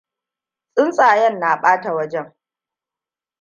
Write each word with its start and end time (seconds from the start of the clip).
Tsuntsayen 0.73 1.39
na 1.39 1.61
bata 1.61 1.93
wajen. 1.93 2.35